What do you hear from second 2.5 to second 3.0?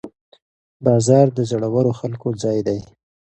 دی.